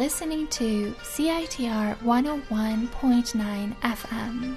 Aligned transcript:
listening 0.06 0.47
to 0.47 0.94
CITR 1.03 1.97
101.9 1.97 3.77
FM. 3.81 4.56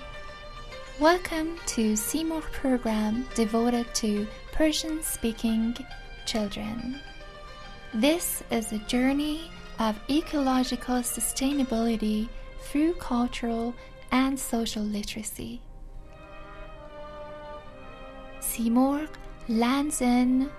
Welcome 1.00 1.58
to 1.66 1.96
Seymour 1.96 2.42
program 2.52 3.26
devoted 3.34 3.92
to 3.96 4.28
Persian 4.52 5.02
speaking 5.02 5.76
children. 6.28 7.00
This 7.96 8.44
is 8.52 8.72
a 8.72 8.78
journey 8.78 9.50
of 9.80 10.00
ecological 10.08 10.98
sustainability 10.98 12.30
through 12.60 12.94
cultural 12.94 13.74
and 14.12 14.40
social 14.40 14.84
literacy. 14.84 15.62
Seymour 18.40 19.08
lands 19.48 20.02
in 20.04 20.52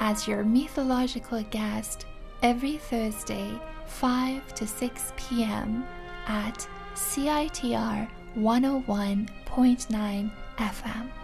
as 0.00 0.26
your 0.26 0.42
mythological 0.42 1.40
guest 1.52 2.06
every 2.42 2.78
Thursday, 2.78 3.56
5 3.92 4.54
to 4.54 4.66
6 4.66 5.12
p.m. 5.16 5.86
at 6.26 6.66
CITR 6.94 8.08
101.9 8.36 10.30
FM. 10.56 11.21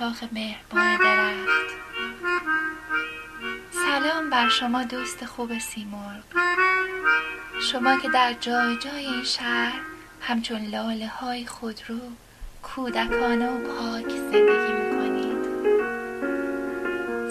شاخ 0.00 0.24
مهربان 0.32 0.96
درخت 0.96 1.70
سلام 3.70 4.30
بر 4.30 4.48
شما 4.48 4.84
دوست 4.84 5.24
خوب 5.24 5.58
سیمرغ. 5.58 6.22
شما 7.62 7.96
که 7.96 8.08
در 8.08 8.32
جای 8.40 8.76
جای 8.76 9.06
این 9.06 9.24
شهر 9.24 9.80
همچون 10.20 10.66
لاله 10.66 11.08
های 11.08 11.46
خودرو 11.46 11.98
کودکانه 12.62 13.48
و 13.48 13.58
پاک 13.58 14.08
زندگی 14.08 14.72
می‌کنید. 14.72 15.44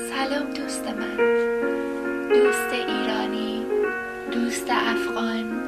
سلام 0.09 0.53
دوست 0.53 0.87
من. 0.87 1.17
دوست 2.29 2.73
ایرانی 2.73 3.65
دوست 4.31 4.67
افغان 4.69 5.63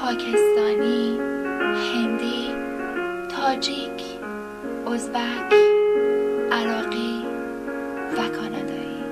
پاکستانی 0.00 1.18
هندی 1.94 2.54
تاجیک 3.28 4.02
ازبک. 4.92 5.89
عراقی 6.52 7.24
و 8.16 8.28
کانادایی. 8.28 9.04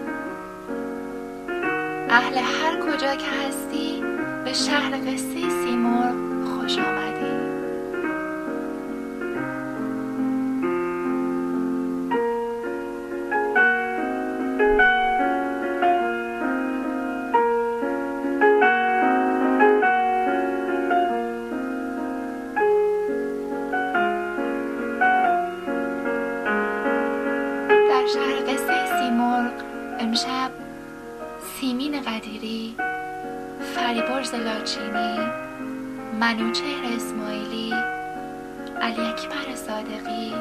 اهل 2.11 2.38
هر 2.38 2.81
کجا 2.81 3.14
که 3.14 3.26
هستی 3.26 4.02
به 4.44 4.52
شهر 4.52 4.90
قصه 4.90 5.49
سیمرغ 5.64 6.14
خوش 6.44 6.79
آمدی 6.79 6.98
قدیری 32.19 32.75
فریبرز 33.75 34.35
لاچینی 34.35 35.19
منوچهر 36.20 36.85
اسماعیلی 36.97 37.75
علی 38.81 39.00
اکبر 39.00 39.55
صادقی 39.55 40.35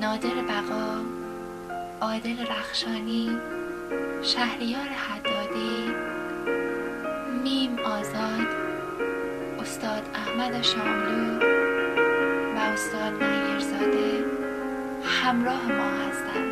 نادر 0.00 0.34
بقا 0.48 1.00
عادل 2.00 2.46
رخشانی 2.46 3.36
شهریار 4.22 4.88
حدادی 4.88 5.94
میم 7.44 7.78
آزاد 7.78 8.48
استاد 9.60 10.02
احمد 10.14 10.62
شاملو 10.62 11.38
و 12.56 12.58
استاد 12.58 13.22
نیرزاده 13.22 14.24
همراه 15.22 15.72
ما 15.72 15.84
هستند. 15.84 16.47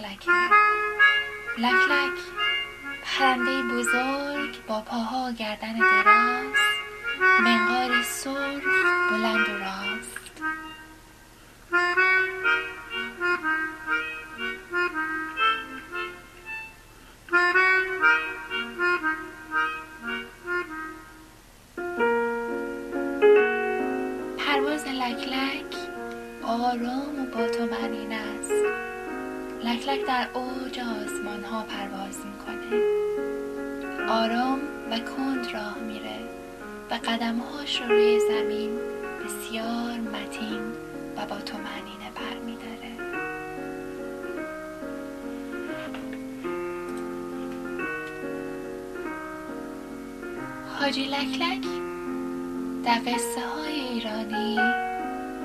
لکلک 0.00 0.28
لکلک 1.58 2.18
پرنده 3.02 3.62
بزرگ 3.62 4.66
با 4.66 4.80
پاها 4.80 5.30
گردن 5.32 5.78
دراز. 5.78 6.56
منقاری 7.40 8.02
سرخ 8.02 8.64
بلند 9.10 9.48
و 9.48 9.58
راست 9.58 9.95
حاجی 50.86 51.04
لکلک 51.04 51.66
در 52.84 52.98
قصه 52.98 53.40
های 53.54 53.80
ایرانی 53.80 54.56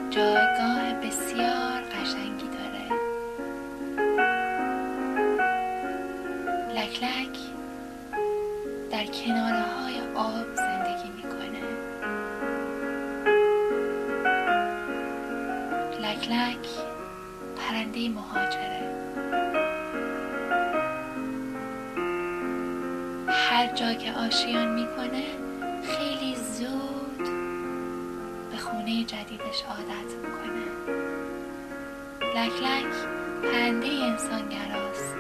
جایگاه 0.10 0.94
بسیار 0.94 1.71
هر 23.62 23.74
جا 23.76 23.94
که 23.94 24.14
آشیان 24.14 24.68
می‌کنه 24.68 25.24
خیلی 25.84 26.36
زود 26.36 27.28
به 28.52 28.58
خونه 28.58 29.04
جدیدش 29.04 29.64
عادت 29.70 30.12
می‌کنه. 30.24 30.66
لکلک 32.36 32.94
پرنده 33.44 33.88
انسانگراست 33.88 35.16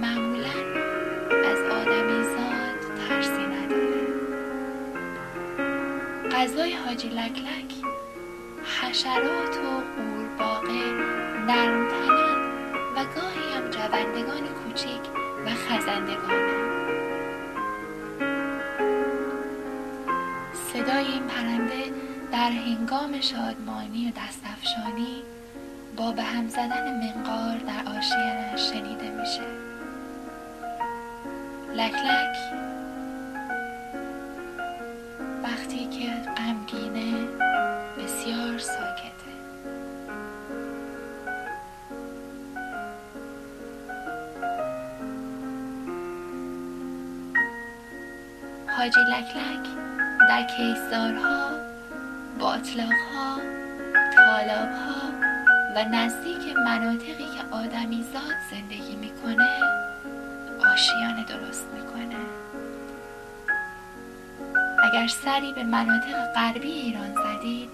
معمولا 0.00 0.54
از 1.44 1.58
آدمیزاد 1.58 2.78
ترسی 3.08 3.42
نداره. 3.42 4.06
غذای 6.32 6.72
حاجی 6.72 7.08
لکلک 7.08 7.74
حشرات 8.80 9.56
و 9.56 9.82
قورباغه 9.96 10.92
نرمتنان 11.46 12.38
و 12.96 13.04
گاهی 13.04 13.52
هم 13.56 13.70
جوندگان 13.70 14.48
کوچیک 14.64 15.23
و 15.46 15.50
خزندگانه 15.50 16.54
صدای 20.72 21.06
این 21.06 21.26
پرنده 21.26 21.84
در 22.32 22.50
هنگام 22.50 23.20
شادمانی 23.20 24.08
و 24.08 24.12
دستفشانی 24.20 25.22
با 25.96 26.12
به 26.12 26.22
هم 26.22 26.48
زدن 26.48 27.00
منقار 27.00 27.58
در 27.58 27.98
آشیانش 27.98 28.60
شنیده 28.60 29.10
میشه. 29.10 29.46
لک 31.76 31.94
لک. 31.94 32.73
حاجی 48.84 49.00
لک 49.00 49.36
لک 49.36 49.66
در 50.28 50.42
کیسارها 50.42 51.50
باطلاقها 52.38 53.40
تالابها 54.16 55.08
و 55.76 55.84
نزدیک 55.84 56.56
مناطقی 56.56 57.14
که 57.14 57.56
آدمیزاد 57.56 58.36
زندگی 58.50 58.96
می‌کنه 58.96 59.48
آشیانه 60.72 61.24
درست 61.28 61.66
می‌کنه. 61.74 62.16
اگر 64.84 65.06
سری 65.06 65.52
به 65.52 65.62
مناطق 65.62 66.32
غربی 66.34 66.72
ایران 66.72 67.14
زدید 67.14 67.70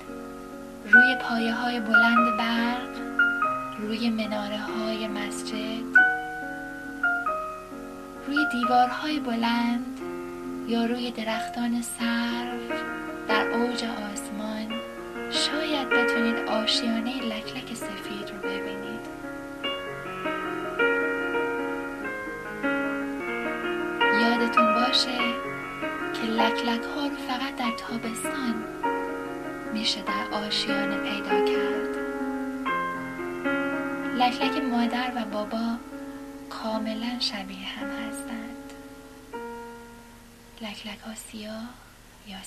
روی 0.90 1.16
پایه 1.16 1.54
های 1.54 1.80
بلند 1.80 2.36
برق 2.38 2.96
روی 3.78 4.10
مناره 4.10 4.58
های 4.58 5.08
مسجد 5.08 5.84
روی 8.26 8.46
دیوارهای 8.52 9.20
بلند 9.20 9.89
یا 10.70 10.84
روی 10.84 11.10
درختان 11.10 11.82
سرف 11.82 12.82
در 13.28 13.50
اوج 13.50 13.84
آسمان. 13.84 14.80
شاید 15.30 15.88
بتونید 15.88 16.36
آشیانه 16.36 17.22
لکلک 17.22 17.74
سفید 17.74 18.30
رو 18.30 18.38
ببینید. 18.38 19.00
یادتون 24.20 24.74
باشه 24.74 25.18
که 26.12 26.22
لکلک 26.22 26.82
ها 26.82 27.08
فقط 27.28 27.56
در 27.56 27.72
تابستان 27.78 28.54
میشه 29.72 30.02
در 30.02 30.38
آشیانه 30.38 30.96
پیدا 30.96 31.44
کرد. 31.44 31.96
لکلک 34.18 34.62
مادر 34.62 35.12
و 35.16 35.24
بابا 35.24 35.76
کاملا 36.50 37.18
شبیه 37.20 37.66
هم 37.66 37.86
هستند. 37.86 38.59
لکلک 40.60 41.00
ها 41.06 41.14
سیاه 41.14 41.68
یا 42.26 42.42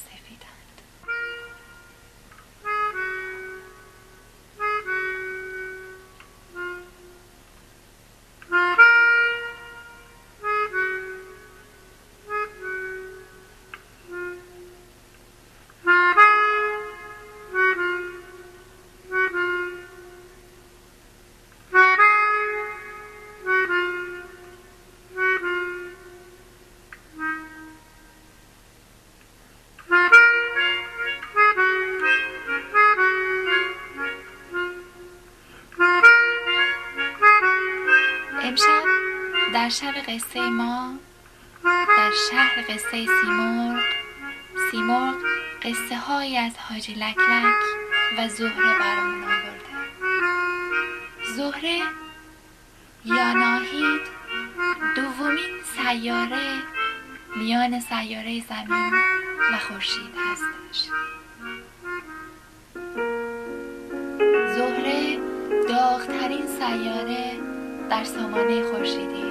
در 39.63 39.69
شب 39.69 39.93
قصه 40.07 40.49
ما 40.49 40.93
در 41.97 42.11
شهر 42.31 42.61
قصه 42.61 43.05
سیمرغ 43.21 43.79
سیمرغ 44.71 45.15
قصه 45.61 45.97
های 45.97 46.37
از 46.37 46.51
حاجی 46.57 46.93
لکلک 46.93 47.55
و 48.17 48.27
زهره 48.27 48.79
برامون 48.79 49.23
آورده. 49.23 49.73
زهره 51.35 51.79
یا 53.05 53.33
ناهید 53.33 54.01
دومین 54.95 55.61
سیاره 55.75 56.61
میان 57.35 57.79
سیاره 57.79 58.43
زمین 58.49 58.93
و 59.53 59.57
خورشید 59.67 60.15
هستش. 60.31 60.89
زهره 64.55 65.19
داغترین 65.69 66.47
سیاره 66.47 67.31
در 67.89 68.03
سامانه 68.03 68.63
خورشیدی 68.63 69.22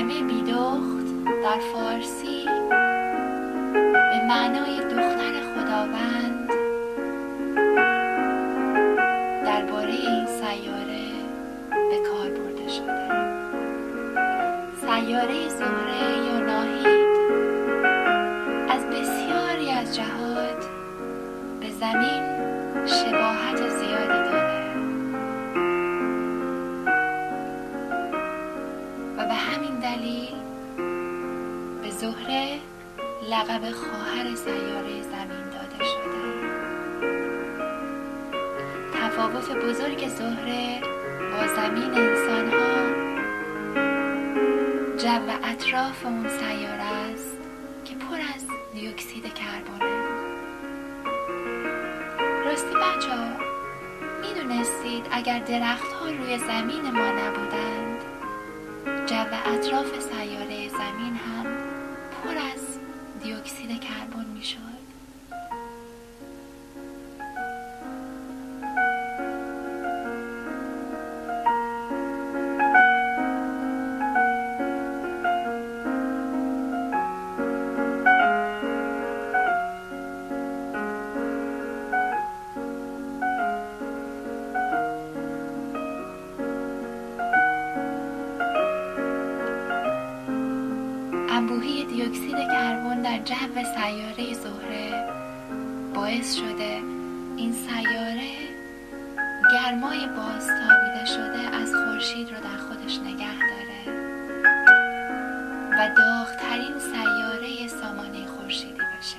کلمه 0.00 0.22
بیدخت 0.22 1.06
در 1.42 1.58
فارسی 1.72 2.44
به 3.82 4.26
معنای 4.28 4.76
دختر 4.76 5.32
خداوند 5.54 6.48
درباره 9.44 9.92
این 9.92 10.26
سیاره 10.26 11.06
به 11.70 11.98
کار 12.08 12.28
برده 12.30 12.68
شده. 12.68 13.08
سیاره 14.80 15.48
زهره 15.48 16.26
یا 16.26 16.38
ناهید 16.40 17.10
از 18.68 18.86
بسیاری 18.86 19.70
از 19.70 19.96
جهات 19.96 20.64
به 21.60 21.70
زمین 21.70 22.22
شباهت 22.86 23.68
زیادی 23.68 24.09
زهره 32.00 32.58
لقب 33.30 33.70
خواهر 33.70 34.34
سیاره 34.34 35.02
زمین 35.02 35.44
داده 35.50 35.84
شده. 35.84 36.24
تفاوت 38.94 39.50
بزرگ 39.56 40.08
زهره 40.08 40.80
با 41.32 41.46
زمین 41.56 41.94
انسان 41.94 42.48
ها 42.52 42.76
جو 44.96 45.32
اطراف 45.44 46.06
اون 46.06 46.28
سیاره 46.28 46.82
است 46.82 47.36
که 47.84 47.94
پر 47.94 48.16
از 48.34 48.46
دیوکسید 48.74 49.34
کربونه 49.34 50.00
راستی 52.44 52.74
بچه 52.74 53.10
ها 53.16 53.28
می‌دونستید 54.20 55.06
اگر 55.10 55.38
درخت 55.38 55.92
ها 55.92 56.06
روی 56.06 56.38
زمین 56.38 56.82
ما 56.90 57.10
نبودند 57.10 58.00
جو 59.06 59.52
اطراف 59.54 60.00
سیاره 60.00 60.29
جو 93.50 93.56
سیاره 93.56 94.34
زهره 94.34 95.08
باعث 95.94 96.34
شده 96.34 96.82
این 97.36 97.52
سیاره 97.52 98.32
گرمای 99.52 100.06
بازتابیده 100.06 101.04
شده 101.06 101.56
از 101.56 101.74
خورشید 101.74 102.30
رو 102.30 102.36
در 102.40 102.56
خودش 102.56 102.98
نگه 102.98 103.38
داره 103.38 103.96
و 105.72 105.94
داغترین 105.96 106.78
سیاره 106.78 107.68
سامانه 107.68 108.26
خورشیدی 108.26 108.82
بشه 108.98 109.16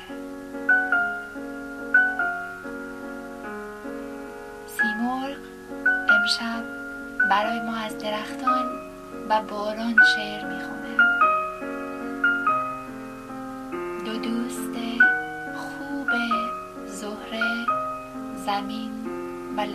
سیمرغ 4.67 5.37
امشب 6.09 6.63
برای 7.29 7.59
ما 7.59 7.75
از 7.75 7.97
درختان 7.97 8.65
و 9.29 9.41
باران 9.41 9.95
شعر 10.15 10.20
زمین 18.61 18.91
و 19.57 19.65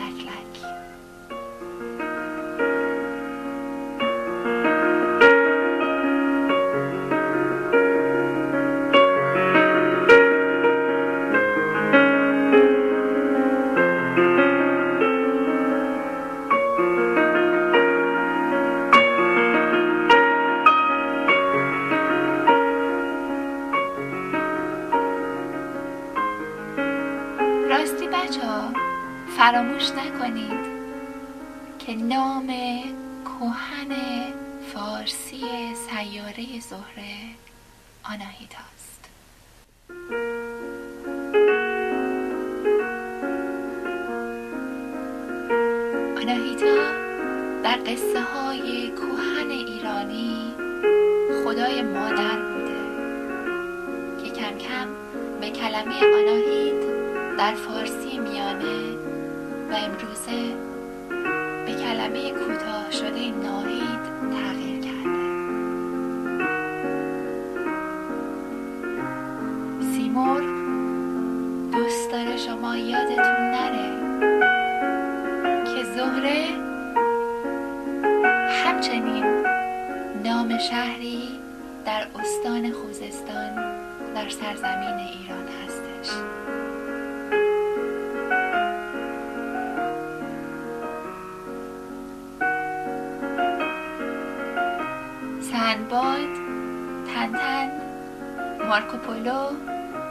مارکوپولو 99.26 99.56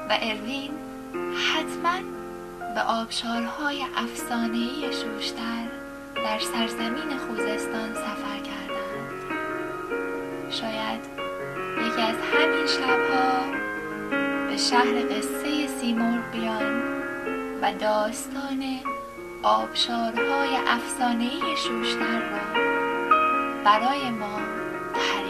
و 0.10 0.18
اروین 0.22 0.72
حتما 1.36 1.98
به 2.76 2.82
آبشارهای 2.82 3.86
افسانه‌ای 3.98 4.94
شوشتر 4.94 5.66
در 6.16 6.40
سرزمین 6.40 7.18
خوزستان 7.18 7.94
سفر 7.94 8.40
کردند. 8.44 9.12
شاید 10.50 11.02
یکی 11.78 12.02
از 12.02 12.16
همین 12.34 12.68
شبها 12.68 13.46
به 14.48 14.58
شهر 14.58 15.18
قصه 15.18 15.68
سیمرغ 15.68 16.32
بیان 16.32 16.82
و 17.62 17.74
داستان 17.80 18.64
آبشارهای 19.44 20.56
افسانه‌ای 20.68 21.58
شوشتر 21.58 22.20
را 22.20 22.62
برای 23.66 24.10
ما 24.10 24.40
تعریف 24.94 25.25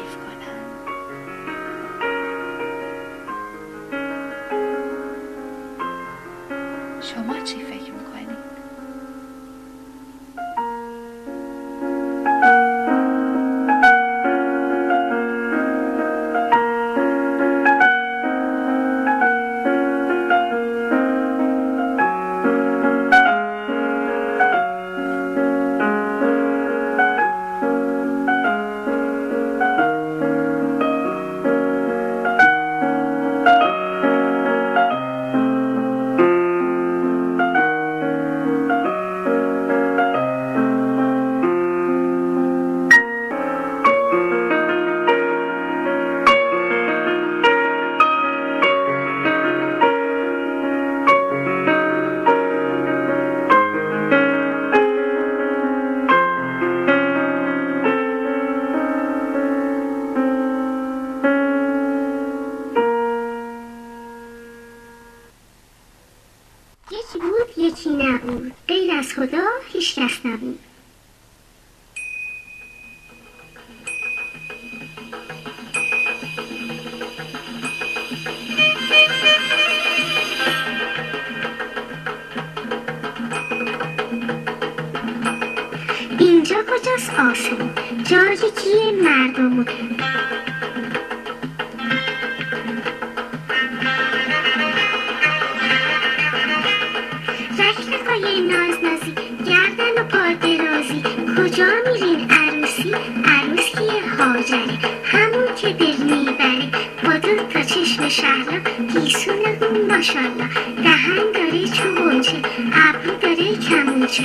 جلی 104.41 104.79
همون 105.03 105.55
که 105.55 105.69
دل 105.69 105.97
می‌بره 106.03 106.69
با 107.03 107.13
دو 107.13 107.43
تا 107.53 107.63
چشم 107.63 108.09
شهلا. 108.09 108.59
گیسون 108.93 109.35
اون 109.61 109.95
ماشالله 109.95 110.49
دهن 110.83 111.31
داره 111.33 111.67
چوبونچه 111.67 112.37
ابرو 112.73 113.15
داره 113.21 113.57
کمونچه 113.57 114.23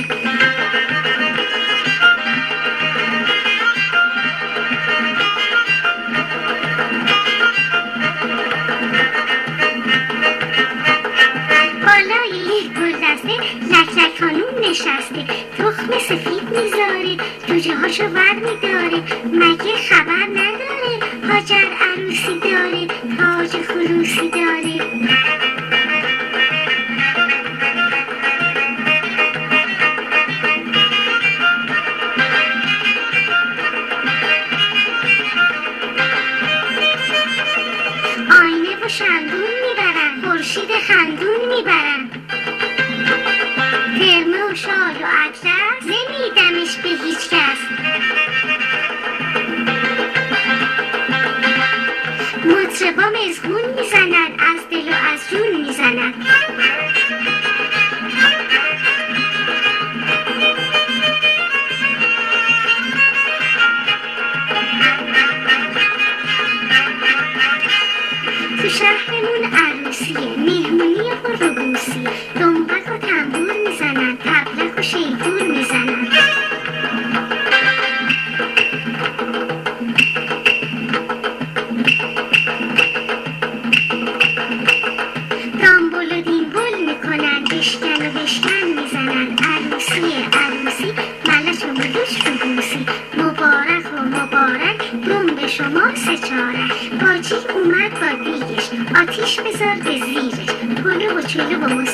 نشسته. 14.71 15.25
تخم 15.57 15.99
سفید 15.99 16.49
می‌ذاره. 16.49 17.17
جوجه 17.47 17.75
هاشو 17.75 18.07
بر 18.07 18.33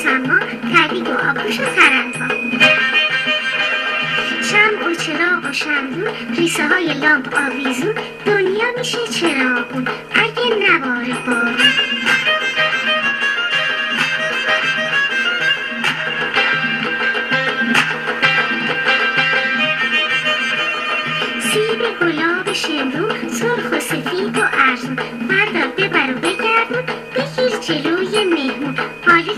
مسما 0.08 0.38
کبید 0.74 1.08
و 1.08 1.12
آغوش 1.12 1.60
و 1.60 1.64
سرنگا 1.76 2.34
شمع 4.42 4.90
و 4.90 4.94
چراغ 4.94 5.50
و 5.50 5.52
شمدون 5.52 6.08
ریسه 6.36 6.68
های 6.68 6.94
لامپ 6.94 7.34
آویزون 7.34 7.94
دنیا 8.26 8.66
میشه 8.78 8.98
چراغون. 9.08 9.88
اگه 10.14 10.72
نباره 10.72 11.14
بارون. 11.26 11.56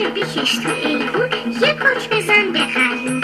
بده 0.01 0.09
بکش 0.09 0.55
تو 0.57 0.71
یه 1.67 1.75
پاک 1.75 2.09
بزن 2.11 2.53
به 2.53 2.59
هلو 2.59 3.21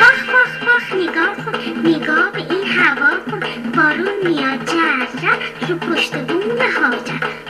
پاخ 0.00 0.58
پاخ 0.60 0.94
نگاه 0.94 1.36
کن 1.36 1.88
نگاه 1.88 2.32
به 2.32 2.38
این 2.38 2.66
هوا 2.66 3.16
کن. 3.30 3.40
بارون 3.76 4.16
میاد 4.24 4.64
جرجر 4.64 5.38
رو 5.68 5.76
پشت 5.76 6.16
بوم 6.16 6.58
حاجر 6.60 7.49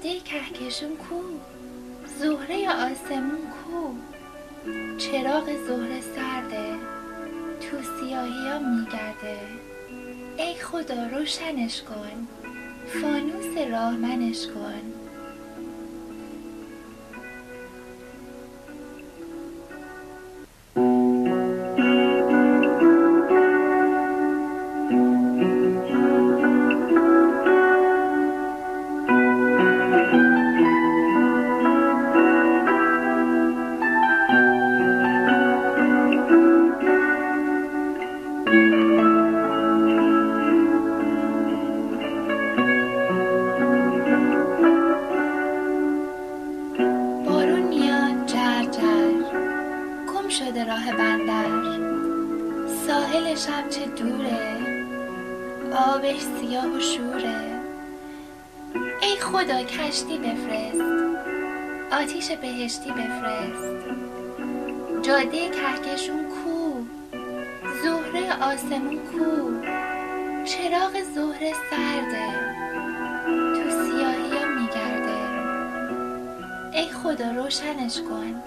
جاده 0.00 0.20
کهکشون 0.20 0.96
کو؟ 0.96 1.20
زهره 2.18 2.70
آسمون 2.70 3.40
کو؟ 3.56 3.94
چراغ 4.98 5.44
زهره 5.66 6.00
سرده 6.00 6.74
تو 7.60 7.76
سیاهی 7.82 8.48
ها 8.48 8.58
میگرده. 8.58 9.38
ای 10.38 10.54
خدا 10.54 11.06
روشنش 11.06 11.82
کن 11.82 12.28
فانوس 12.86 13.70
راه 13.70 13.96
منش 13.96 14.46
کن. 14.46 14.99
کشتی 59.90 60.18
بفرست. 60.18 60.80
آتیش 61.92 62.30
بهشتی 62.30 62.90
بفرست. 62.90 63.86
جاده 65.02 65.48
کهکشون 65.48 66.24
کو. 66.24 66.80
زهره 67.82 68.44
آسمون 68.44 68.96
کو. 68.96 69.50
چراغ 70.44 71.02
زهره 71.14 71.52
سرده. 71.70 72.28
تو 73.26 73.70
سیاهی 73.70 74.38
ها 74.38 74.46
میگرده. 74.60 75.20
ای 76.72 76.88
خدا 76.92 77.30
روشنش 77.30 78.00
کن. 78.00 78.42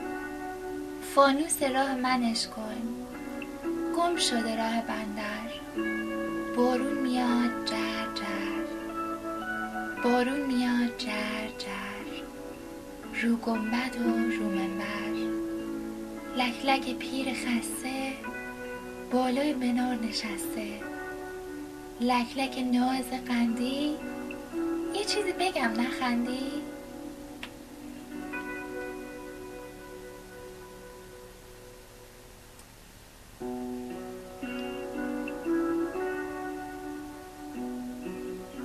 فانوس 1.15 1.63
راه 1.63 1.95
منش 1.95 2.47
کن. 2.47 2.77
گم 3.97 4.15
شده 4.15 4.56
راه 4.56 4.82
بندر. 4.82 5.49
بارون 6.56 6.97
میاد 6.97 7.65
جر 7.65 7.92
بارون 10.03 10.39
میاد 10.39 10.97
جر 10.97 11.47
جر. 11.57 12.23
رو 13.21 13.35
گنبد 13.35 13.95
و 13.95 14.03
رو 14.03 14.49
منبر. 14.49 15.13
لک 16.37 16.65
لک 16.65 16.95
پیر 16.95 17.33
خسته 17.33 18.13
بالای 19.11 19.53
منار 19.53 19.95
نشسته. 19.95 20.79
لک 22.01 22.37
لک 22.37 22.57
ناز 22.73 23.25
قندی 23.27 23.95
یه 24.95 25.05
چیزی 25.05 25.33
بگم 25.39 25.71
نخندی 25.81 26.51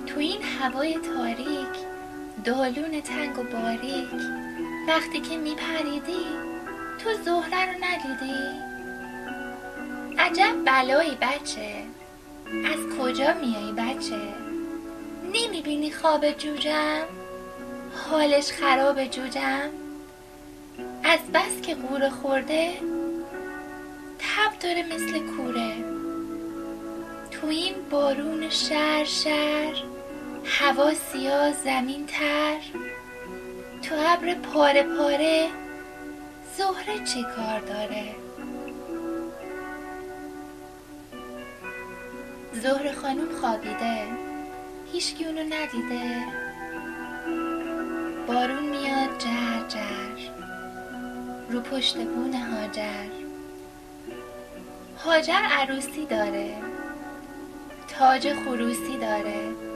تو 0.07 0.21
این 0.21 0.43
هوای 0.43 0.99
دالون 2.49 3.01
تنگ 3.01 3.39
و 3.39 3.43
باریک. 3.43 4.09
وقتی 4.89 5.21
که 5.21 5.37
میپریدی 5.37 6.27
تو 6.99 7.15
زهره 7.25 7.65
رو 7.65 7.85
ندیدی. 7.85 8.39
عجب 10.19 10.55
بلایی 10.65 11.19
بچه. 11.21 11.85
از 12.47 12.99
کجا 12.99 13.35
میایی 13.35 13.73
بچه؟ 13.73 14.21
نمی‌بینی 15.35 15.91
خواب 15.91 16.31
جوجم؟ 16.31 17.05
حالش 18.11 18.53
خراب 18.53 19.05
جوجم؟ 19.05 19.69
از 21.05 21.21
بس 21.35 21.63
که 21.63 21.75
قوره 21.75 22.11
خورده 22.11 22.73
تب 24.19 24.59
داره 24.61 24.83
مثل 24.95 25.19
کوره. 25.19 25.75
تو 27.31 27.47
این 27.47 27.75
بارون 27.91 28.51
شر 28.51 29.05
شر 29.05 29.98
هوا 30.51 30.95
سیاه 30.95 31.53
زمین 31.53 32.07
تر 32.07 32.57
تو 33.83 33.95
ابر 33.95 34.35
پاره 34.35 34.83
پاره 34.83 35.49
زهره 36.57 37.05
چه 37.05 37.23
کار 37.23 37.61
داره؟ 37.61 38.15
زهره 42.53 42.93
خانم 42.93 43.29
خوابیده 43.41 44.03
هیچکی 44.93 45.25
اونو 45.25 45.43
ندیده. 45.43 46.25
بارون 48.27 48.63
میاد 48.69 49.19
جر 49.19 49.69
جر 49.69 50.31
رو 51.51 51.61
پشت 51.61 51.97
بون 51.97 52.35
هاجر. 52.35 53.09
هاجر 55.05 55.33
عروسی 55.33 56.07
داره 56.07 56.55
تاج 57.89 58.33
خروسی 58.33 58.99
داره. 59.01 59.68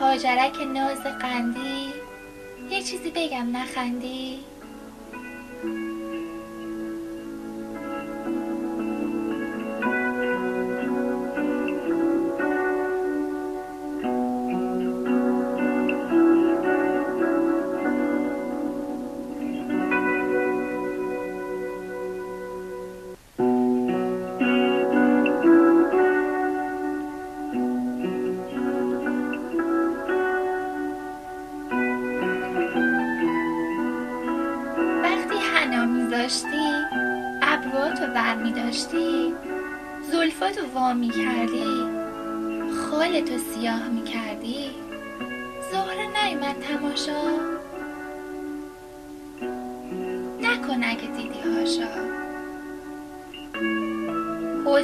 هاجرک 0.00 0.60
ناز 0.60 1.02
قندی. 1.02 1.92
یه 2.70 2.82
چیزی 2.82 3.10
بگم 3.10 3.56
نخندی؟ 3.56 4.38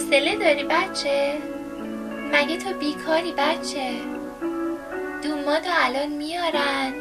حوصله 0.07 0.37
داری 0.37 0.65
بچه؟ 0.65 1.39
مگه 2.33 2.57
تو 2.57 2.79
بیکاری 2.79 3.33
بچه؟ 3.33 3.91
دوماتو 5.23 5.71
الان 5.85 6.09
میارن. 6.09 6.93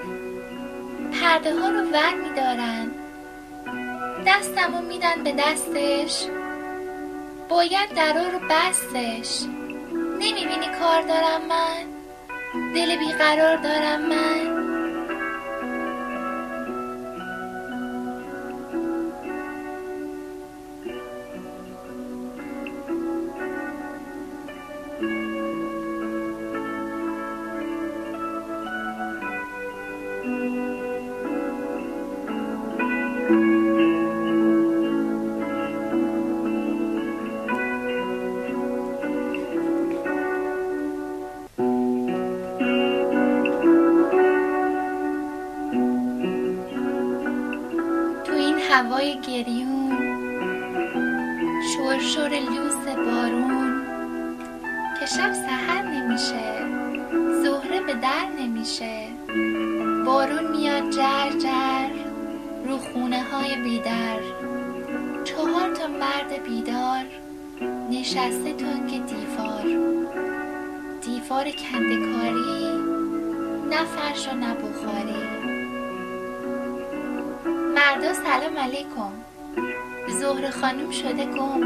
پرده 1.21 1.59
ها 1.59 1.69
رو 1.69 1.79
ور 1.79 2.13
میدارن. 2.23 2.91
دستمو 4.25 4.81
میدن 4.81 5.23
به 5.23 5.31
دستش. 5.31 6.25
باید 7.49 7.93
درا 7.95 8.27
رو 8.27 8.39
بستش. 8.49 9.43
نمی‌بینی 10.19 10.67
کار 10.79 11.01
دارم 11.01 11.41
من؟ 11.49 11.85
دل 12.73 12.95
بیقرار 12.95 13.55
دارم 13.57 14.01
من؟ 14.01 14.54
شرشر 51.75 52.29
لوس 52.29 52.87
بارون 52.95 53.81
که 54.99 55.05
شب 55.05 55.33
سحر 55.33 55.81
نمیشه 55.81 56.65
زهره 57.43 57.79
به 57.79 57.93
در 57.93 58.25
نمیشه. 58.39 59.07
بارون 60.05 60.51
میاد 60.51 60.89
جر 60.89 61.29
جر 61.29 61.89
رو 62.65 62.77
خونه 62.77 63.23
های 63.23 63.55
بیدر. 63.55 64.19
چهار 65.23 65.75
تا 65.75 65.87
مرد 65.87 66.43
بیدار 66.43 67.05
نشسته 67.91 68.53
تنگ 68.53 69.05
دیوار. 69.05 69.63
دیوار 71.01 71.45
کندکاری 71.51 72.71
نه 73.69 73.83
فرش 73.85 74.27
و 74.27 74.35
نه 74.35 74.53
بخاری. 74.53 75.25
مردا 77.75 78.13
سلام 78.13 78.57
علیکم. 78.57 79.34
زهر 80.07 80.49
خانم 80.49 80.91
شده 80.91 81.25
گم. 81.25 81.63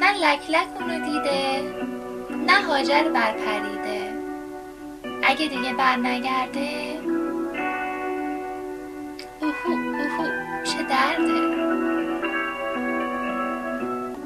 نه 0.00 0.12
لک 0.22 0.50
لک 0.50 0.68
اونو 0.80 1.04
دیده 1.04 1.62
نه 2.46 2.62
هاجر 2.62 3.08
برپریده. 3.08 4.14
اگه 5.22 5.46
دیگه 5.46 5.74
بر 5.74 5.96
نگرده 5.96 6.98
اوهو 9.40 9.72
اوهو 9.72 10.28
چه 10.64 10.82
درده. 10.82 11.64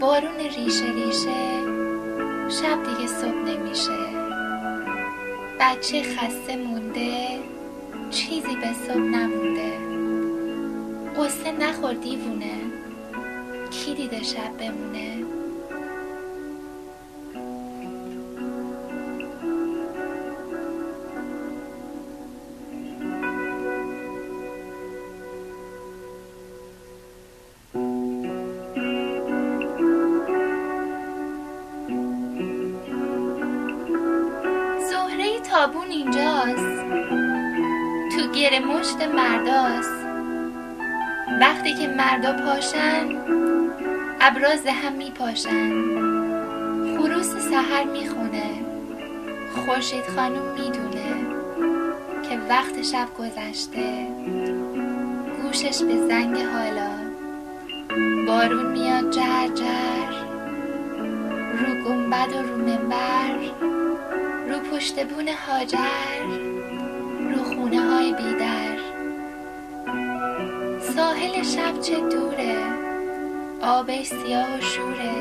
بارون 0.00 0.38
ریشه 0.56 0.84
ریشه 0.84 1.58
شب 2.48 2.82
دیگه 2.82 3.06
صبح 3.06 3.34
نمیشه. 3.34 3.98
بچه 5.60 6.02
خسته 6.02 6.56
مونده 6.56 7.38
چیزی 8.10 8.56
به 8.56 8.72
صبح 8.86 8.98
نمونده. 8.98 9.72
قصه 11.16 11.52
نخور 11.52 11.92
دیوونه. 11.92 12.67
کی 13.88 13.94
دیده 13.94 14.22
شب 14.22 14.56
بمونه؟ 14.58 15.24
زهره 34.90 35.40
تابون 35.40 35.88
اینجاست. 35.90 36.84
تو 38.16 38.32
گره 38.32 38.60
مشت 38.60 39.02
مرداست. 39.02 40.06
وقتی 41.40 41.74
که 41.74 41.88
مردا 41.88 42.32
پاشن 42.32 43.08
ابراز 44.30 44.66
هم 44.66 44.92
میپاشن. 44.92 45.70
خروس 46.96 47.26
سحر 47.26 47.84
می‌خونه. 47.84 48.50
خورشید 49.54 50.04
خانوم 50.16 50.52
می‌دونه 50.52 51.10
که 52.22 52.38
وقت 52.48 52.82
شب 52.82 53.08
گذشته. 53.18 54.06
گوشش 55.42 55.82
به 55.82 55.96
زنگ 56.08 56.36
حالا. 56.38 56.90
بارون 58.26 58.72
میاد 58.72 59.10
جر 59.10 59.48
جر. 59.54 60.12
رو 61.58 61.84
گنبد 61.84 62.32
و 62.32 62.42
رو 62.42 62.56
منبر. 62.56 63.38
رو 64.48 64.58
پشت 64.58 65.06
بون 65.06 65.28
هاجر 65.28 65.78
رو 67.30 67.44
خونه 67.44 67.80
های 67.80 68.12
بیدر. 68.12 68.78
ساحل 70.94 71.42
شب 71.42 71.80
چه 71.80 72.00
دوره؟ 72.00 72.87
آبش 73.62 74.06
سیاه 74.06 74.58
و 74.58 74.60
شوره. 74.60 75.14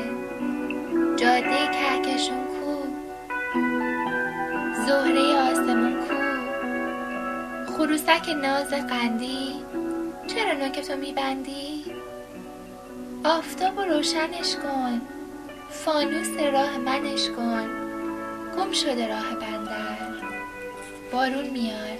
جاده 1.16 1.66
کهکشون 1.66 2.44
کو. 2.44 2.86
زهره 4.86 5.36
آسمون 5.36 5.94
کو. 6.08 6.14
خروسک 7.72 8.28
ناز 8.42 8.70
قندی. 8.70 9.54
چرا 10.26 10.52
نوک 10.52 10.80
تو 10.80 10.96
میبندی؟ 10.96 11.84
آفتاب 13.24 13.78
و 13.78 13.80
روشنش 13.80 14.56
کن. 14.56 15.00
فانوس 15.70 16.36
راه 16.52 16.78
منش 16.78 17.28
کن. 17.28 17.68
گم 18.56 18.72
شده 18.72 19.08
راه 19.08 19.34
بندر. 19.34 19.98
بارون 21.12 21.50
میاد. 21.50 21.98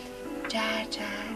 جر 0.48 0.84
جر. 0.90 1.27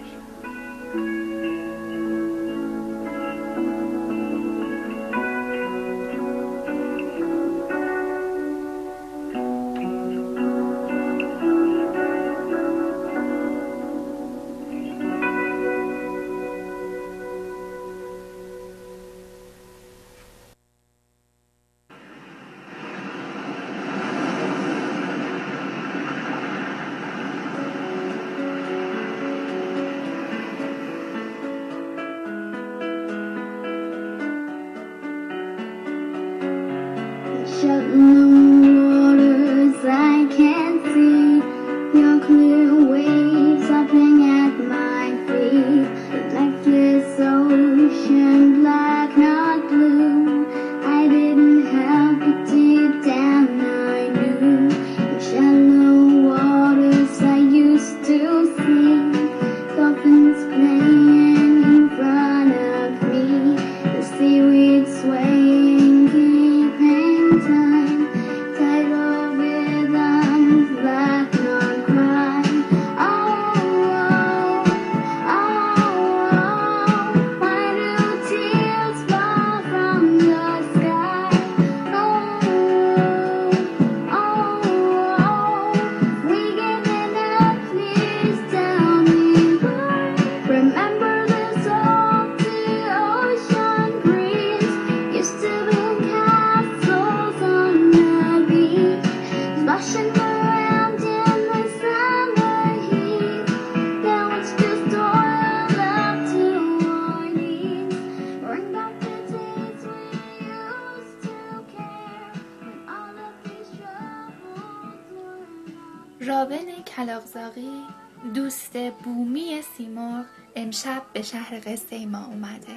شهر 121.22 121.60
قصه 121.66 122.06
ما 122.06 122.26
اومده. 122.26 122.76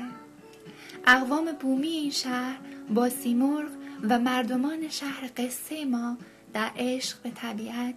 اقوام 1.07 1.51
بومی 1.51 1.87
این 1.87 2.11
شهر 2.11 2.59
با 2.89 3.09
سیمرغ 3.09 3.69
و 4.09 4.19
مردمان 4.19 4.89
شهر 4.89 5.29
قصه 5.37 5.85
ما 5.85 6.17
در 6.53 6.71
عشق 6.77 7.21
به 7.21 7.29
طبیعت 7.29 7.95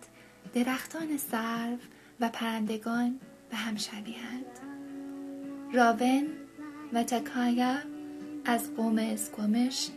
درختان 0.54 1.16
سرو 1.16 1.76
و 2.20 2.28
پرندگان 2.28 3.20
به 3.50 3.56
هم 3.56 3.76
شبیهند 3.76 4.46
راون 5.72 6.26
و 6.92 7.02
تکایا 7.02 7.76
از 8.44 8.74
قوم 8.74 8.98
اسکومش 8.98 9.88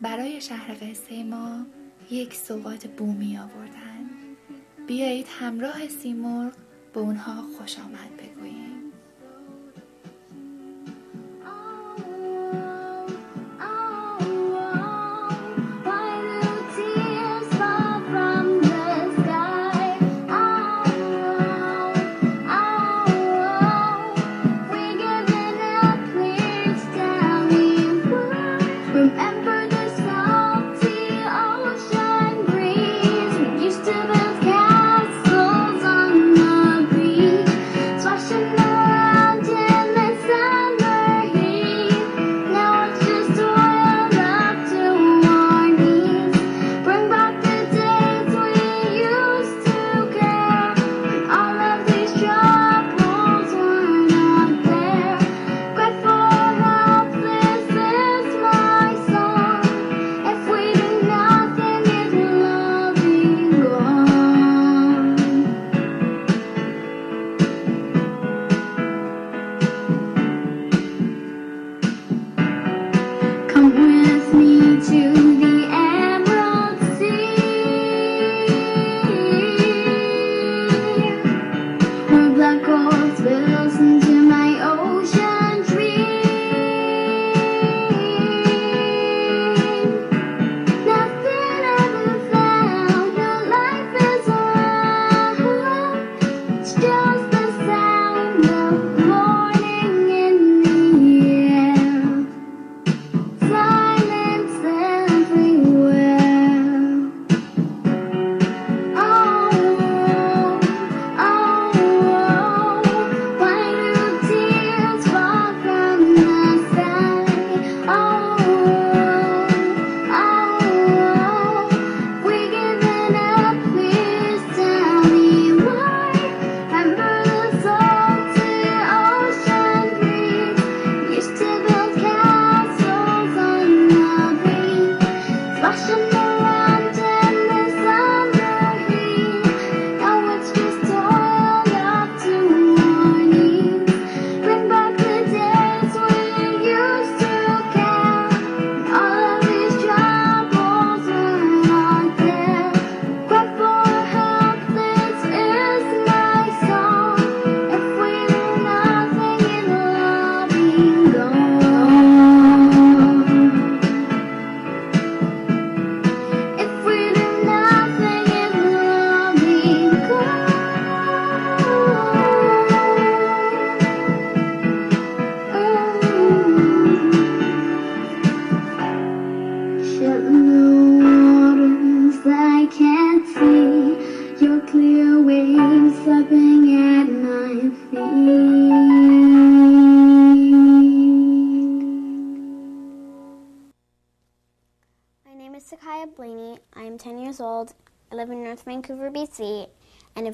برای 0.00 0.40
شهر 0.40 0.74
قصه 0.74 1.24
ما 1.24 1.66
یک 2.10 2.34
سوقات 2.34 2.86
بومی 2.86 3.38
آوردن. 3.38 4.10
بیایید 4.86 5.26
همراه 5.40 5.88
سیمرغ 5.88 6.52
به 6.94 7.00
اونها 7.00 7.42
خوش 7.58 7.78
آمد 7.78 8.16
بگوییم 8.16 8.33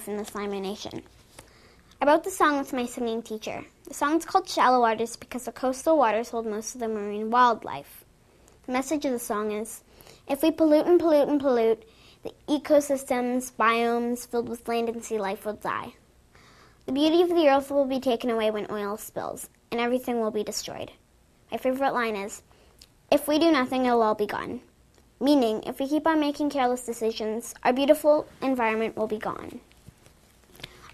from 0.01 0.17
the 0.17 0.25
Slimer 0.25 0.61
Nation. 0.61 1.03
I 2.01 2.07
wrote 2.07 2.25
the 2.25 2.31
song 2.31 2.59
with 2.59 2.73
my 2.73 2.87
singing 2.87 3.23
teacher. 3.23 3.65
The 3.87 3.95
song 3.95 4.17
is 4.17 4.25
called 4.25 4.49
Shallow 4.49 4.81
Waters 4.81 5.17
because 5.17 5.45
the 5.45 5.53
coastal 5.53 5.99
waters 5.99 6.31
hold 6.31 6.47
most 6.47 6.75
of 6.75 6.81
the 6.81 6.89
marine 6.89 7.31
wildlife. 7.31 8.05
The 8.67 8.73
message 8.73 9.05
of 9.05 9.13
the 9.13 9.19
song 9.19 9.53
is 9.53 9.83
if 10.27 10.43
we 10.43 10.51
pollute 10.51 10.87
and 10.87 10.99
pollute 10.99 11.29
and 11.29 11.41
pollute, 11.41 11.85
the 12.23 12.33
ecosystems, 12.49 13.53
biomes 13.53 14.27
filled 14.27 14.49
with 14.49 14.67
land 14.67 14.89
and 14.89 15.05
sea 15.05 15.19
life 15.19 15.45
will 15.45 15.55
die. 15.55 15.95
The 16.87 16.93
beauty 16.93 17.21
of 17.23 17.29
the 17.29 17.49
earth 17.49 17.71
will 17.71 17.85
be 17.85 18.01
taken 18.01 18.31
away 18.31 18.51
when 18.51 18.71
oil 18.71 18.97
spills, 18.97 19.49
and 19.71 19.81
everything 19.81 20.21
will 20.21 20.31
be 20.31 20.43
destroyed. 20.43 20.91
My 21.53 21.59
favorite 21.59 21.93
line 21.93 22.17
is 22.17 22.43
if 23.11 23.29
we 23.29 23.39
do 23.39 23.53
nothing, 23.53 23.87
it'll 23.87 24.03
all 24.03 24.15
be 24.15 24.27
gone. 24.27 24.61
Meaning, 25.21 25.63
if 25.65 25.79
we 25.79 25.89
keep 25.89 26.07
on 26.07 26.19
making 26.21 26.49
careless 26.49 26.87
decisions, 26.87 27.55
our 27.63 27.73
beautiful 27.73 28.27
environment 28.41 28.97
will 28.97 29.07
be 29.07 29.19
gone. 29.19 29.61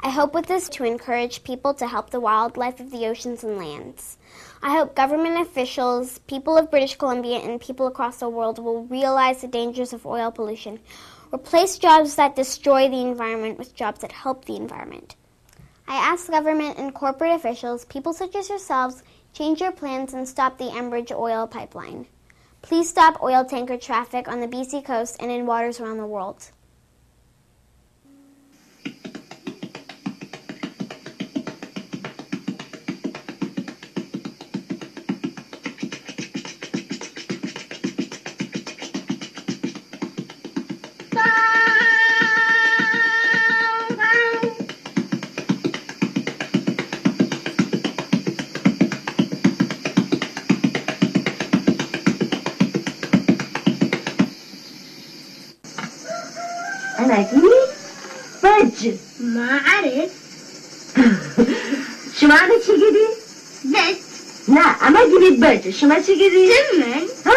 I 0.06 0.10
hope 0.10 0.34
with 0.34 0.46
this 0.46 0.68
to 0.68 0.84
encourage 0.84 1.42
people 1.42 1.74
to 1.74 1.88
help 1.88 2.10
the 2.10 2.20
wildlife 2.20 2.78
of 2.78 2.92
the 2.92 3.06
oceans 3.06 3.42
and 3.42 3.58
lands. 3.58 4.18
I 4.62 4.78
hope 4.78 4.94
government 4.94 5.40
officials, 5.40 6.20
people 6.28 6.56
of 6.56 6.70
British 6.70 6.94
Columbia, 6.94 7.38
and 7.38 7.60
people 7.60 7.88
across 7.88 8.18
the 8.18 8.28
world 8.28 8.60
will 8.60 8.84
realize 8.84 9.40
the 9.40 9.48
dangers 9.48 9.92
of 9.92 10.06
oil 10.06 10.30
pollution, 10.30 10.78
replace 11.34 11.76
jobs 11.76 12.14
that 12.14 12.36
destroy 12.36 12.88
the 12.88 13.00
environment 13.00 13.58
with 13.58 13.74
jobs 13.74 14.02
that 14.02 14.12
help 14.12 14.44
the 14.44 14.54
environment. 14.54 15.16
I 15.88 15.96
ask 15.96 16.30
government 16.30 16.78
and 16.78 16.94
corporate 16.94 17.34
officials, 17.34 17.84
people 17.84 18.12
such 18.12 18.36
as 18.36 18.48
yourselves, 18.48 19.02
change 19.32 19.60
your 19.60 19.72
plans 19.72 20.14
and 20.14 20.28
stop 20.28 20.56
the 20.56 20.66
Enbridge 20.66 21.10
oil 21.10 21.48
pipeline. 21.48 22.06
Please 22.62 22.88
stop 22.88 23.20
oil 23.24 23.44
tanker 23.44 23.76
traffic 23.76 24.28
on 24.28 24.38
the 24.38 24.46
BC 24.46 24.84
coast 24.84 25.16
and 25.18 25.32
in 25.32 25.46
waters 25.46 25.80
around 25.80 25.98
the 25.98 26.06
world. 26.06 26.52
ما 59.20 59.48
عرف 59.66 60.10
شما 62.20 62.34
همه 62.34 62.54
چی 62.66 62.72
گیری؟ 62.72 63.06
نه 64.48 64.82
اما 64.82 64.98
گیرید 65.06 65.40
بج 65.40 65.70
شما 65.70 66.00
چی 66.00 66.14
گیری؟ 66.16 66.48
تمن 66.48 67.06
ها؟ 67.26 67.32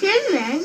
تمن 0.00 0.60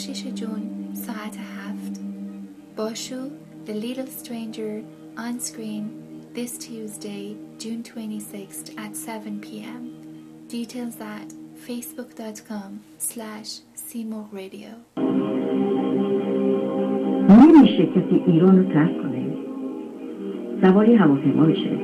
26 0.00 0.24
جون 0.34 0.62
ساعت 0.94 1.36
هفت 1.36 2.00
باشو 2.76 3.16
The 3.66 3.72
Little 3.84 4.08
Stranger 4.22 4.82
on 5.18 5.38
screen 5.40 5.84
this 6.34 6.52
Tuesday, 6.66 7.36
June 7.58 7.82
26th 7.82 8.68
at 8.78 8.96
7 8.96 9.40
p.m. 9.40 9.82
Details 10.48 10.96
at 11.00 11.28
facebook.com 11.66 12.70
slash 12.98 13.50
Seymour 13.86 14.24
Radio. 14.32 14.72
نمیشه 17.28 17.86
کسی 17.86 18.22
ایران 18.26 18.58
رو 18.58 18.72
ترک 18.72 19.02
کنه 19.02 19.36
سواری 20.62 20.94
هواپیما 20.96 21.46
بشه 21.46 21.78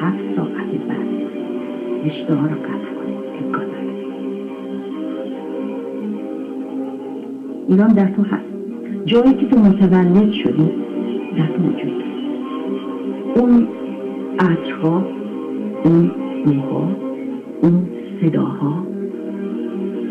هفت 0.00 0.36
ساعت 0.36 0.70
بعد 0.88 1.08
رشته 2.04 2.34
ها 2.34 2.46
رو 2.46 2.56
قطع 2.62 2.85
ایران 7.67 7.93
در 7.93 8.07
تو 8.07 8.23
هست. 8.23 8.43
جایی 9.05 9.33
که 9.33 9.45
تو 9.45 9.59
متولد 9.59 10.31
شدی 10.31 10.69
در 11.37 11.47
تو 11.47 11.63
داره. 11.63 11.93
اون 13.35 13.67
عطرها 14.39 15.05
اون 15.83 16.11
بوها 16.45 16.91
اون 17.61 17.87
صداها 18.21 18.83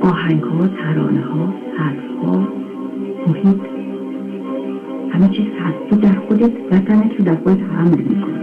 آهنگها 0.01 0.69
ترانه 0.69 1.21
ها 1.21 1.55
حرف 1.77 2.25
ها 2.25 2.49
محیط 3.27 3.61
همه 5.11 5.29
چیز 5.29 5.47
هست. 5.61 5.91
تو 5.91 5.97
در 5.97 6.15
خودت 6.29 6.53
وطنت 6.71 7.19
رو 7.19 7.25
در 7.25 7.35
خودت 7.35 7.61
حمل 7.61 7.99
می‌کنی. 7.99 8.36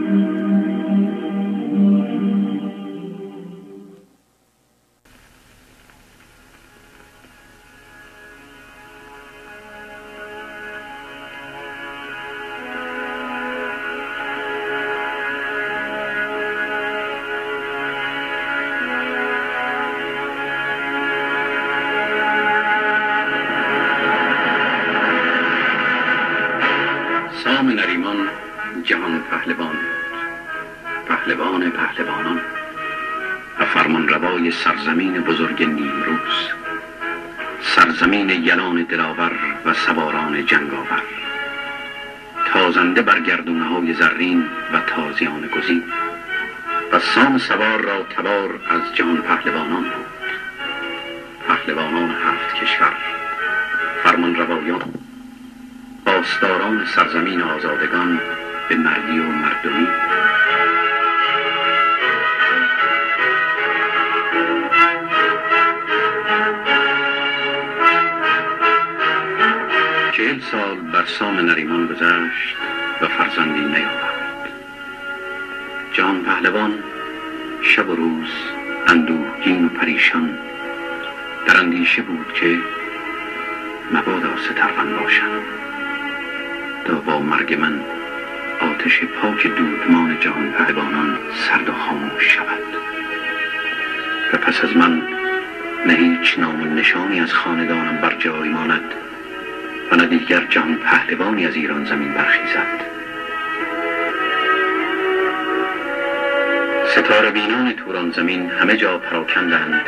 ستاره 106.94 107.32
بینان 107.32 107.74
توران 107.74 108.12
زمین 108.12 108.50
همه 108.50 108.78
جا 108.78 108.98
پراکندند 108.98 109.82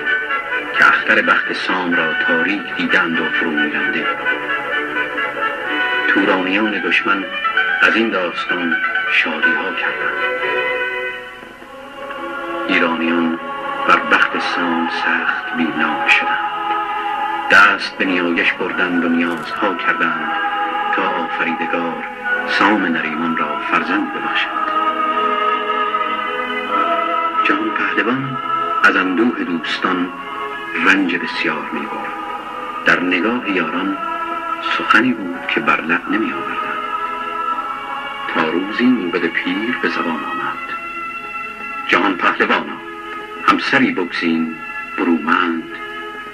که 0.78 0.88
اختر 0.88 1.22
بخت 1.22 1.54
سام 1.54 1.94
را 1.94 2.14
تاریک 2.28 2.76
دیدند 2.78 3.20
و 3.20 3.24
فرو 3.26 3.50
میرنده. 3.50 4.06
تورانیان 6.08 6.72
دشمن 6.72 7.26
از 7.82 7.96
این 7.96 8.10
داستان 8.10 8.76
شادی 9.12 9.52
ها 9.52 9.74
کردند. 9.74 10.18
ایرانیان 12.68 13.40
بر 13.88 14.00
بخت 14.12 14.40
سام 14.40 14.90
سخت 14.90 15.58
بینا 15.58 16.08
شدند. 16.08 16.40
دست 17.52 17.98
به 17.98 18.06
نیایش 18.06 18.54
بردند 18.54 19.06
و 19.06 19.10
نیازها 19.10 19.76
کردند 19.76 20.32
تا 20.96 21.02
آفریدگار 21.02 22.04
سام 22.48 22.86
نریمان 22.86 23.38
را 23.38 23.60
فرزند 23.72 24.14
ببخشد 24.14 24.75
پهلوان 27.96 28.38
از 28.84 28.96
اندوه 28.96 29.44
دوستان 29.44 30.10
رنج 30.86 31.16
بسیار 31.16 31.70
می 31.74 31.80
برد 31.80 32.14
در 32.86 33.00
نگاه 33.00 33.52
یاران 33.52 33.98
سخنی 34.78 35.14
بود 35.14 35.48
که 35.48 35.60
بر 35.60 35.82
لب 35.82 36.10
نمی 36.10 36.34
آوردند 36.34 36.84
تا 38.34 38.50
روزی 38.50 38.84
موبد 38.86 39.26
پیر 39.26 39.78
به 39.82 39.90
زبان 39.90 40.24
آمد. 40.24 40.58
جهان 41.88 42.18
پهلوانا 42.18 42.78
همسری 43.48 43.92
بگزین 43.92 44.56
برومند 44.98 45.64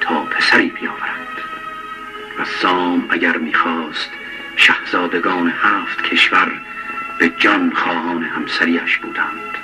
تا 0.02 0.24
پسری 0.24 0.70
بیاورد. 0.70 1.42
و 2.40 2.46
سام 2.46 3.06
اگر 3.10 3.38
می‌خواست 3.38 4.12
شهزادگان 4.56 5.54
هفت 5.62 6.02
کشور 6.02 6.52
به 7.18 7.30
جان 7.30 7.72
خواهان 7.76 8.24
همسریش 8.24 8.98
بودند. 8.98 9.61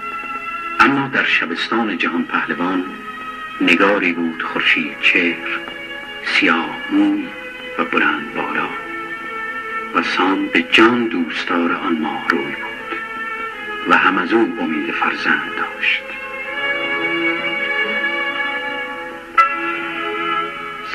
اما 0.80 1.08
در 1.08 1.24
شبستان 1.24 1.98
جهان 1.98 2.26
پهلوان 2.26 2.86
نگاری 3.62 4.14
بود 4.14 4.44
خورشید 4.44 5.00
چهر 5.02 5.60
سیاه 6.26 6.78
موی 6.92 7.28
و 7.80 7.86
بلند 7.86 8.34
بالا 8.36 8.70
و 9.96 10.04
سام 10.04 10.48
به 10.48 10.62
جان 10.62 11.06
دوستدار 11.06 11.72
آن 11.72 11.98
ماه 12.00 12.28
روی 12.30 12.44
بود 12.44 13.00
و 13.90 13.98
هم 13.98 14.18
از 14.18 14.34
او 14.34 14.58
امید 14.62 14.92
فرزند 14.92 15.52
داشت. 15.58 16.04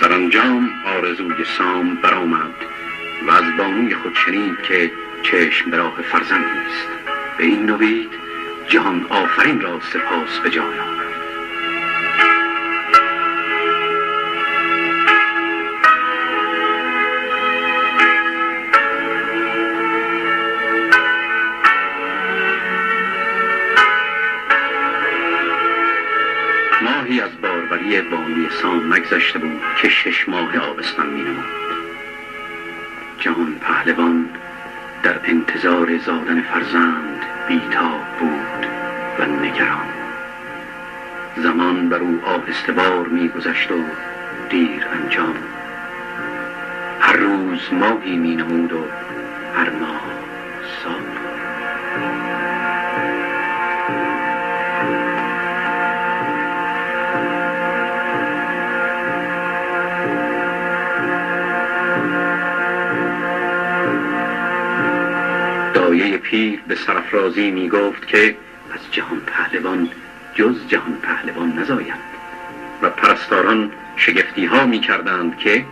سرانجام 0.00 0.70
آرزوی 0.86 1.44
سام 1.58 1.94
برآمد 1.94 2.54
و 3.26 3.30
از 3.30 3.56
بانوی 3.58 3.94
خود 3.94 4.14
شنید 4.14 4.62
که 4.62 4.92
چشم 5.22 5.70
به 5.70 5.76
راه 5.76 6.02
فرزندی 6.02 6.58
است. 6.68 6.88
به 7.38 7.44
این 7.44 7.66
نوید 7.66 8.21
جهان 8.72 9.06
آفرین 9.10 9.60
را 9.60 9.80
سپاس 9.80 10.38
به 10.42 10.50
جای 10.50 10.78
ماهی 26.82 27.20
از 27.20 27.40
باروری 27.42 28.00
بانوی 28.00 28.48
سام 28.62 28.94
نگذشته 28.94 29.38
بود 29.38 29.60
که 29.82 29.88
شش 29.88 30.28
ماه 30.28 30.58
آبستان 30.58 31.06
می 31.06 31.22
نمود 31.22 31.44
جهان 33.18 33.54
پهلوان 33.60 34.28
در 35.02 35.20
انتظار 35.24 35.98
زادن 35.98 36.42
فرزند 36.42 37.31
بیتاب 37.48 38.00
بود 38.20 38.66
و 39.18 39.24
نگران. 39.24 39.88
زمان 41.36 41.88
بر 41.88 41.98
او 41.98 42.20
آهسته 42.24 42.72
بار 42.72 43.06
می 43.06 43.28
گذشت 43.28 43.70
و 43.70 43.84
دیر 44.50 44.86
انجام. 44.92 45.34
هر 47.00 47.16
روز 47.16 47.60
ماهی 47.72 48.16
می 48.16 48.36
نمود 48.36 48.72
و 48.72 48.84
هر 49.56 49.70
ماه 49.70 50.11
پیر 66.32 66.60
به 66.68 66.74
سرفرازی 66.74 67.50
می 67.50 67.68
گفت 67.68 68.06
که 68.06 68.36
از 68.74 68.80
جهان 68.92 69.20
پهلوان 69.26 69.88
جز 70.34 70.68
جهان 70.68 70.98
پهلوان 71.02 71.58
نزاید. 71.58 72.12
و 72.82 72.90
پرستاران 72.90 73.72
شگفتی 73.96 74.44
ها 74.44 74.66
می 74.66 74.80
کردند 74.80 75.38
که 75.38 75.64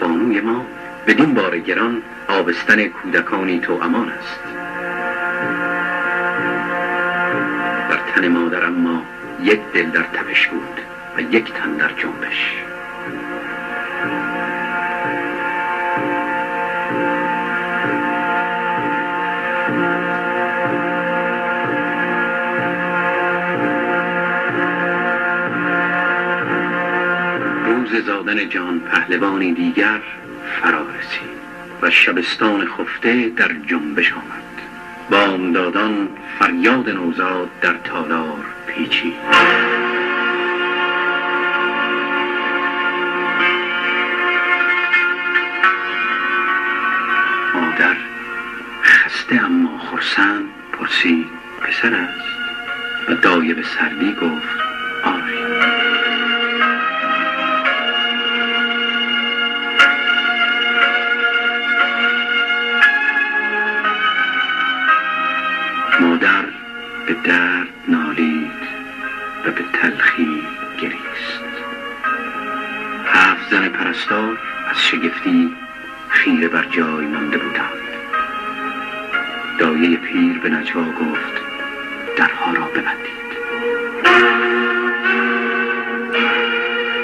بانوی 0.00 0.40
ما 0.40 0.66
بدین 1.06 1.34
بار 1.34 1.58
گران 1.58 2.02
آبستن 2.28 2.88
کودکانی 2.88 3.60
تو 3.60 3.72
امان 3.72 4.08
است. 4.08 4.40
بر 7.90 8.00
تن 8.14 8.28
مادر 8.28 8.64
اما 8.64 9.02
یک 9.42 9.60
دل 9.74 9.90
در 9.90 10.02
تبش 10.02 10.46
بود 10.46 10.80
و 11.16 11.20
یک 11.20 11.52
تن 11.52 11.76
در 11.76 11.92
جنبش. 11.92 12.54
زادن 28.00 28.48
جان 28.48 28.80
پهلوانی 28.80 29.52
دیگر 29.52 30.00
فرا 30.60 30.86
رسید 30.98 31.38
و 31.82 31.90
شبستان 31.90 32.66
خفته 32.66 33.28
در 33.28 33.48
جنبش 33.66 34.12
آمد. 34.12 34.48
بامدادان 35.10 36.08
فریاد 36.38 36.90
نوزاد 36.90 37.48
در 37.60 37.74
تالار 37.84 38.44
پیچید. 38.66 39.14
مادر 47.54 47.96
خسته 48.82 49.44
اما 49.44 49.78
خرسند 49.78 50.44
پرسید 50.72 51.26
پسر 51.60 51.94
است؟ 51.94 52.28
و 53.08 53.14
دایه 53.14 53.54
به 53.54 53.62
سردی 53.62 54.12
گفت 54.12 54.67
مادر 66.18 66.44
به 67.06 67.14
درد 67.14 67.68
نالید 67.88 68.62
و 69.46 69.50
به 69.50 69.64
تلخی 69.72 70.42
گریست. 70.80 71.44
هفت 73.06 73.50
زن 73.50 73.68
پرستار 73.68 74.38
از 74.70 74.86
شگفتی 74.86 75.50
خیره 76.08 76.48
بر 76.48 76.64
جای 76.64 77.06
مانده 77.06 77.38
بودند. 77.38 77.72
دایه 79.58 79.96
پیر 79.96 80.38
به 80.38 80.48
نجوا 80.48 80.84
گفت 80.84 81.42
درها 82.16 82.52
را 82.52 82.64
ببندید. 82.64 83.28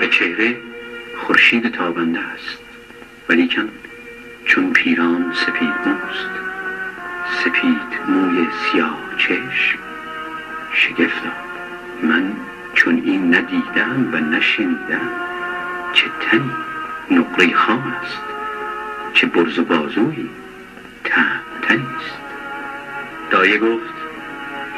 به 0.01 0.09
چهره 0.09 0.57
خورشید 1.17 1.69
تابنده 1.69 2.21
است 2.21 2.59
ولیکن 3.29 3.69
چون 4.45 4.73
پیران 4.73 5.35
سپید 5.35 5.89
موست 5.89 6.31
سپید 7.45 8.09
موی 8.09 8.47
سیاه 8.73 9.04
چشم 9.17 9.79
شگفت 10.73 11.23
من 12.03 12.33
چون 12.75 13.03
این 13.05 13.35
ندیدم 13.35 14.09
و 14.13 14.17
نشنیدم 14.17 15.11
چه 15.93 16.07
تنی 16.21 16.51
نقره 17.11 17.55
خام 17.55 17.95
است 18.03 18.19
چه 19.15 19.27
برز 19.27 19.59
و 19.59 19.65
بازویی 19.65 20.31
تنی 21.63 21.87
است. 21.97 22.19
دایه 23.31 23.59
گفت 23.59 23.95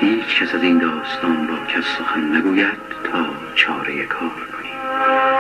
هیچ 0.01 0.43
کس 0.43 0.55
از 0.55 0.63
این 0.63 0.79
داستان 0.79 1.47
با 1.47 1.67
کس 1.69 1.85
سخن 1.99 2.37
نگوید 2.37 2.79
تا 3.05 3.27
چاره 3.55 4.05
کار 4.05 4.31
کنیم. 4.31 5.36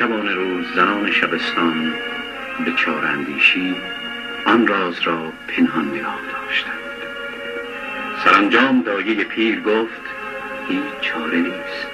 هفت 0.00 0.08
شبانه 0.08 0.34
روز 0.34 0.66
زنان 0.74 1.10
شبستان 1.10 1.94
به 2.64 2.72
چاراندیشی 2.72 3.74
آن 4.46 4.66
راز 4.66 5.00
را 5.00 5.32
پنهان 5.48 5.88
نگاه 5.88 6.20
داشتند. 6.32 6.72
سرانجام 8.24 8.82
دایه 8.82 9.24
پیر 9.24 9.60
گفت 9.60 10.00
هیچ 10.68 11.00
چاره 11.00 11.38
نیست. 11.38 11.86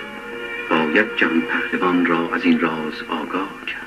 باید 0.70 1.16
جهان 1.16 1.40
پهلوان 1.40 2.06
را 2.06 2.34
از 2.34 2.44
این 2.44 2.60
راز 2.60 3.02
آگاه 3.08 3.64
کرد. 3.66 3.85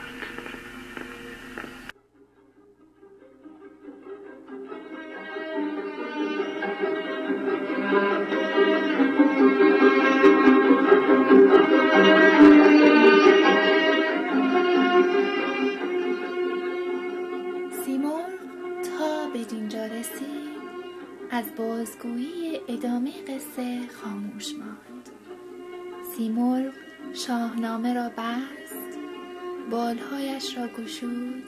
گشود 30.68 31.44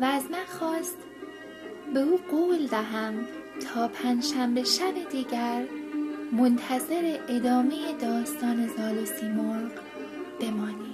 و 0.00 0.04
از 0.04 0.30
من 0.30 0.44
خواست 0.58 0.98
به 1.94 2.00
او 2.00 2.20
قول 2.30 2.66
دهم 2.66 3.14
تا 3.60 3.88
پنجشنبه 3.88 4.64
شب 4.64 4.94
دیگر 5.10 5.64
منتظر 6.32 7.18
ادامه 7.28 7.92
داستان 8.00 8.68
زال 8.76 8.98
و 8.98 9.06
سیمرغ 9.06 9.72
بمانیم. 10.40 10.87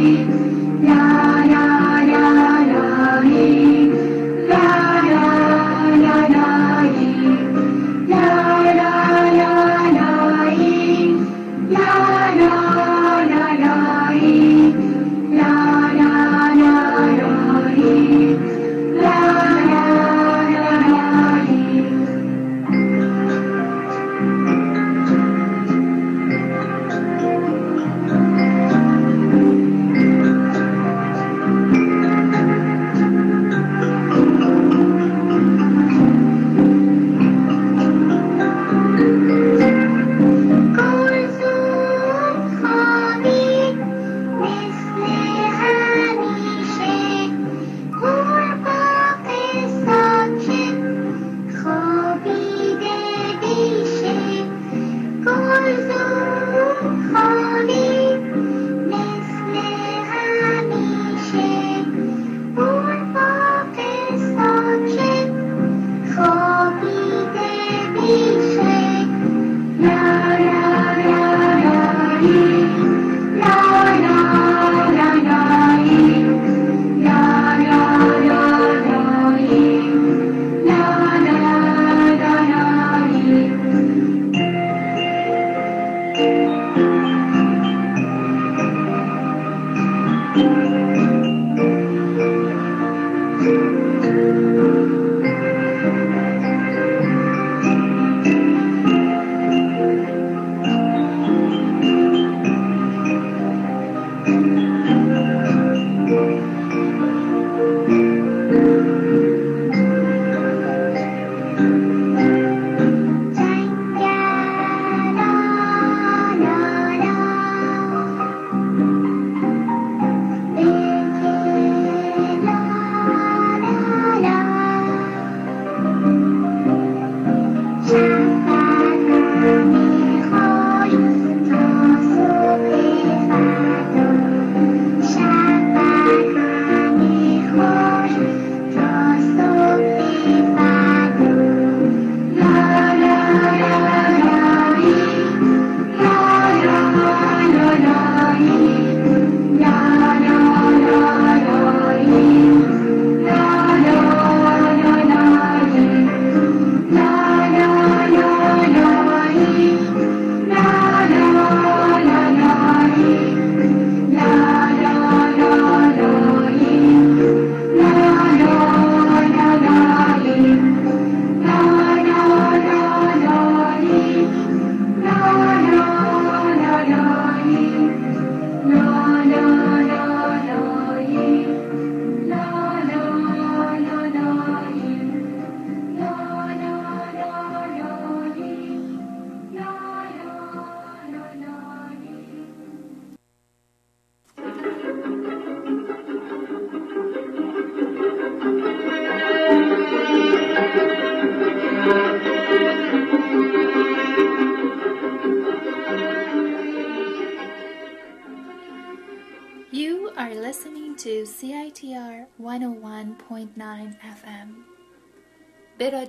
Yeah. 0.00 1.39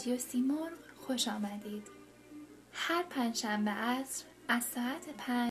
رادیو 0.02 0.18
سیمرغ 0.18 0.72
خوش 0.96 1.28
آمدید. 1.28 1.88
هر 2.74 3.04
پنجشنبه 3.04 3.72
عصر 3.72 4.26
از 4.48 4.64
ساعت 4.64 5.10
پنج 5.18 5.50